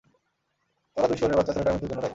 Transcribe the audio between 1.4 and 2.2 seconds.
ছেলেটার মৃত্যুর জন্য দায়ী!